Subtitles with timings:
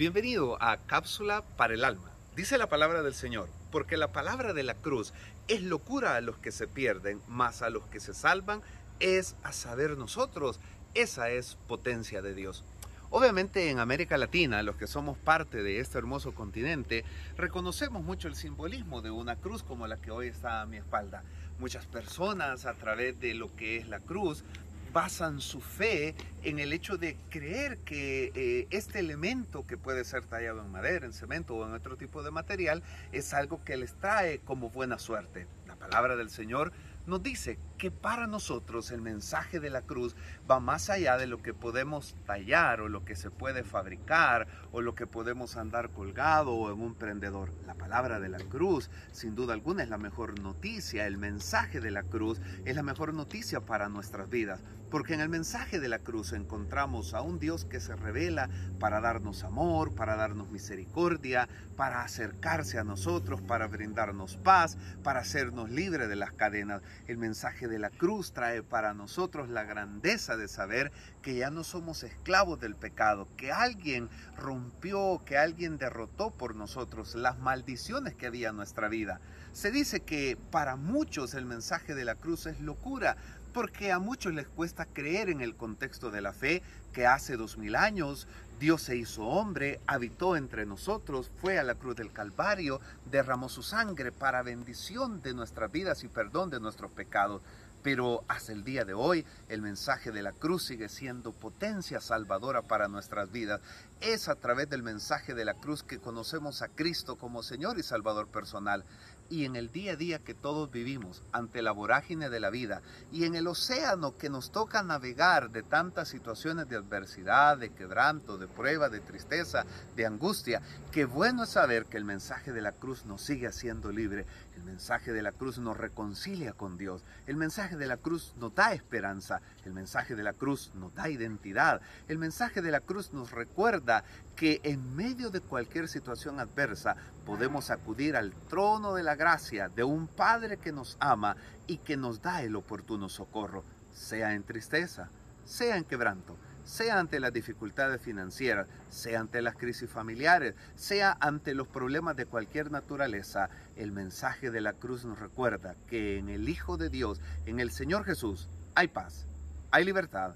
[0.00, 2.10] Bienvenido a Cápsula para el Alma.
[2.34, 5.12] Dice la palabra del Señor, porque la palabra de la cruz
[5.46, 8.62] es locura a los que se pierden, mas a los que se salvan
[8.98, 10.58] es a saber nosotros.
[10.94, 12.64] Esa es potencia de Dios.
[13.10, 17.04] Obviamente en América Latina, los que somos parte de este hermoso continente,
[17.36, 21.24] reconocemos mucho el simbolismo de una cruz como la que hoy está a mi espalda.
[21.58, 24.44] Muchas personas a través de lo que es la cruz
[24.92, 30.24] basan su fe en el hecho de creer que eh, este elemento que puede ser
[30.24, 33.94] tallado en madera, en cemento o en otro tipo de material es algo que les
[33.94, 35.46] trae como buena suerte.
[35.66, 36.72] La palabra del Señor
[37.10, 40.14] nos dice que para nosotros el mensaje de la cruz
[40.50, 44.80] va más allá de lo que podemos tallar o lo que se puede fabricar o
[44.80, 47.50] lo que podemos andar colgado o en un prendedor.
[47.66, 51.06] La palabra de la cruz, sin duda alguna, es la mejor noticia.
[51.06, 54.60] El mensaje de la cruz es la mejor noticia para nuestras vidas.
[54.90, 59.00] Porque en el mensaje de la cruz encontramos a un Dios que se revela para
[59.00, 66.08] darnos amor, para darnos misericordia, para acercarse a nosotros, para brindarnos paz, para hacernos libres
[66.08, 66.82] de las cadenas.
[67.06, 71.64] El mensaje de la cruz trae para nosotros la grandeza de saber que ya no
[71.64, 78.26] somos esclavos del pecado, que alguien rompió, que alguien derrotó por nosotros las maldiciones que
[78.26, 79.20] había en nuestra vida.
[79.52, 83.16] Se dice que para muchos el mensaje de la cruz es locura,
[83.52, 86.62] porque a muchos les cuesta creer en el contexto de la fe
[86.92, 88.28] que hace dos mil años
[88.60, 92.78] Dios se hizo hombre, habitó entre nosotros, fue a la cruz del Calvario,
[93.10, 97.40] derramó su sangre para bendición de nuestras vidas y perdón de nuestros pecados.
[97.82, 102.60] Pero hasta el día de hoy el mensaje de la cruz sigue siendo potencia salvadora
[102.60, 103.62] para nuestras vidas.
[104.02, 107.82] Es a través del mensaje de la cruz que conocemos a Cristo como Señor y
[107.82, 108.84] Salvador personal
[109.30, 112.82] y en el día a día que todos vivimos ante la vorágine de la vida
[113.12, 118.36] y en el océano que nos toca navegar de tantas situaciones de adversidad, de quebranto,
[118.36, 119.64] de prueba, de tristeza,
[119.96, 123.92] de angustia, qué bueno es saber que el mensaje de la cruz nos sigue haciendo
[123.92, 128.34] libre, el mensaje de la cruz nos reconcilia con Dios, el mensaje de la cruz
[128.38, 132.80] nos da esperanza, el mensaje de la cruz nos da identidad, el mensaje de la
[132.80, 134.04] cruz nos recuerda
[134.36, 136.96] que en medio de cualquier situación adversa
[137.30, 141.36] podemos acudir al trono de la gracia de un Padre que nos ama
[141.68, 145.10] y que nos da el oportuno socorro, sea en tristeza,
[145.44, 151.54] sea en quebranto, sea ante las dificultades financieras, sea ante las crisis familiares, sea ante
[151.54, 156.48] los problemas de cualquier naturaleza, el mensaje de la cruz nos recuerda que en el
[156.48, 159.28] Hijo de Dios, en el Señor Jesús, hay paz,
[159.70, 160.34] hay libertad,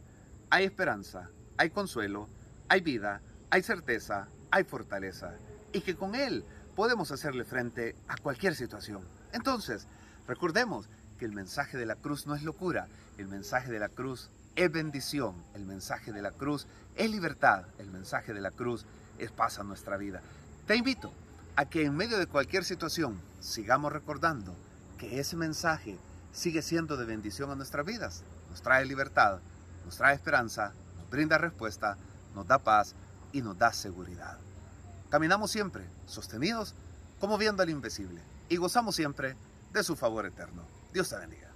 [0.49, 2.29] hay esperanza, hay consuelo,
[2.69, 5.35] hay vida, hay certeza, hay fortaleza,
[5.75, 9.03] y que con Él podemos hacerle frente a cualquier situación.
[9.33, 9.87] Entonces,
[10.27, 14.31] recordemos que el mensaje de la cruz no es locura, el mensaje de la cruz
[14.57, 18.85] es bendición, el mensaje de la cruz es libertad, el mensaje de la cruz
[19.19, 20.21] es paz a nuestra vida.
[20.67, 21.13] Te invito
[21.57, 24.55] a que en medio de cualquier situación sigamos recordando
[24.99, 25.99] que ese mensaje
[26.33, 28.23] sigue siendo de bendición a nuestras vidas.
[28.51, 29.39] Nos trae libertad,
[29.85, 31.97] nos trae esperanza, nos brinda respuesta,
[32.35, 32.95] nos da paz
[33.33, 34.39] y nos da seguridad.
[35.15, 36.75] Caminamos siempre sostenidos
[37.21, 39.37] como viendo al invisible y gozamos siempre
[39.73, 40.65] de su favor eterno.
[40.93, 41.54] Dios te bendiga.